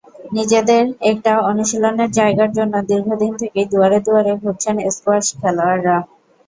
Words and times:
নিজেদের 0.33 0.81
একটা 1.11 1.31
অনুশীলনের 1.49 2.09
জায়গার 2.11 2.51
জন্য 2.57 2.73
দীর্ঘদিন 2.89 3.31
থেকেই 3.41 3.67
দুয়ারে 3.71 3.99
দুয়ারে 4.05 4.33
ঘুরছেন 4.41 4.75
স্কোয়াশ 4.95 5.25
খেলোয়াড়েরা। 5.39 5.97